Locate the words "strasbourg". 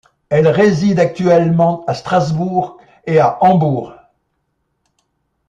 1.93-2.79